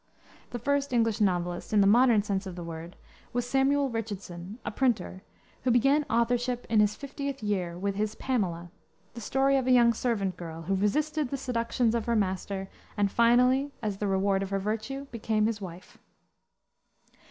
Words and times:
The 0.49 0.57
first 0.57 0.91
English 0.93 1.21
novelist, 1.21 1.73
in 1.73 1.79
the 1.81 1.85
modern 1.85 2.23
sense 2.23 2.47
of 2.47 2.55
the 2.55 2.63
word, 2.63 2.95
was 3.33 3.45
Samuel 3.47 3.91
Richardson, 3.91 4.57
a 4.65 4.71
printer, 4.71 5.21
who 5.61 5.69
began 5.69 6.07
authorship 6.09 6.65
in 6.71 6.79
his 6.79 6.95
fiftieth 6.95 7.43
year 7.43 7.77
with 7.77 7.93
his 7.93 8.15
Pamela, 8.15 8.71
the 9.13 9.21
story 9.21 9.57
of 9.57 9.67
a 9.67 9.71
young 9.71 9.93
servant 9.93 10.37
girl, 10.37 10.63
who 10.63 10.73
resisted 10.73 11.29
the 11.29 11.37
seductions 11.37 11.93
of 11.93 12.07
her 12.07 12.15
master, 12.15 12.67
and 12.97 13.11
finally, 13.11 13.69
as 13.83 13.97
the 13.99 14.07
reward 14.07 14.41
of 14.41 14.49
her 14.49 14.57
virtue, 14.57 15.05
became 15.11 15.45
his 15.45 15.61
wife. 15.61 15.99